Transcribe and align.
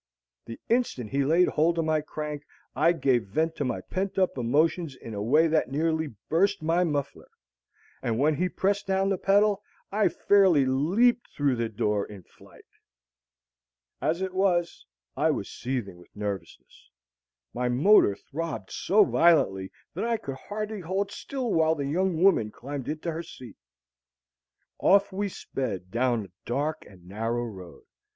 The 0.45 0.59
instant 0.67 1.11
he 1.11 1.23
laid 1.23 1.47
hold 1.49 1.77
of 1.77 1.85
my 1.85 2.01
crank 2.01 2.41
I 2.75 2.91
gave 2.91 3.27
vent 3.27 3.55
to 3.57 3.63
my 3.63 3.81
pent 3.81 4.17
up 4.17 4.35
emotions 4.35 4.95
in 4.95 5.13
a 5.13 5.21
way 5.21 5.45
that 5.47 5.69
nearly 5.71 6.15
burst 6.27 6.63
my 6.63 6.83
muffler; 6.83 7.29
and 8.01 8.17
when 8.17 8.33
he 8.37 8.49
pressed 8.49 8.87
down 8.87 9.09
the 9.09 9.19
pedal, 9.19 9.61
I 9.91 10.09
fairly 10.09 10.65
leaped 10.65 11.27
through 11.31 11.57
the 11.57 11.69
door 11.69 12.07
in 12.07 12.23
flight. 12.23 12.65
As 14.01 14.23
it 14.23 14.33
was, 14.33 14.87
I 15.15 15.29
was 15.29 15.51
seething 15.51 15.99
with 15.99 16.15
nervousness. 16.15 16.89
My 17.53 17.69
motor 17.69 18.15
throbbed 18.15 18.71
so 18.71 19.05
violently 19.05 19.71
that 19.93 20.03
I 20.03 20.17
could 20.17 20.33
hardly 20.49 20.79
hold 20.79 21.11
still 21.11 21.53
while 21.53 21.75
the 21.75 21.85
young 21.85 22.23
woman 22.23 22.49
climbed 22.49 22.87
into 22.87 23.11
her 23.11 23.21
seat. 23.21 23.57
Off 24.79 25.13
we 25.13 25.29
sped 25.29 25.91
down 25.91 26.25
a 26.25 26.29
dark 26.47 26.87
and 26.89 27.07
narrow 27.07 27.45
road. 27.45 27.83